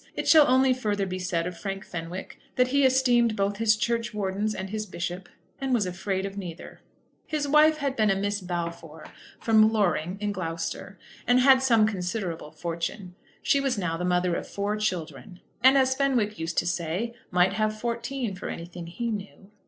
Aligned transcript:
It 0.15 0.27
shall 0.27 0.47
only 0.47 0.73
further 0.73 1.05
be 1.05 1.19
said 1.19 1.45
of 1.45 1.55
Frank 1.55 1.85
Fenwick 1.85 2.39
that 2.55 2.69
he 2.69 2.83
esteemed 2.85 3.35
both 3.35 3.57
his 3.57 3.77
churchwardens 3.77 4.55
and 4.55 4.71
his 4.71 4.87
bishop, 4.87 5.29
and 5.59 5.75
was 5.75 5.85
afraid 5.85 6.25
of 6.25 6.39
neither. 6.39 6.81
His 7.27 7.47
wife 7.47 7.77
had 7.77 7.95
been 7.95 8.09
a 8.09 8.15
Miss 8.15 8.41
Balfour, 8.41 9.05
from 9.39 9.71
Loring, 9.71 10.17
in 10.19 10.31
Gloucestershire, 10.31 10.97
and 11.27 11.41
had 11.41 11.49
had 11.57 11.61
some 11.61 11.85
considerable 11.85 12.49
fortune. 12.49 13.13
She 13.43 13.59
was 13.61 13.77
now 13.77 13.95
the 13.95 14.03
mother 14.03 14.33
of 14.33 14.47
four 14.47 14.75
children, 14.75 15.39
and, 15.63 15.77
as 15.77 15.93
Fenwick 15.93 16.39
used 16.39 16.57
to 16.57 16.65
say, 16.65 17.13
might 17.29 17.53
have 17.53 17.79
fourteen 17.79 18.33
for 18.33 18.49
anything 18.49 18.87
he 18.87 19.11
knew. 19.11 19.51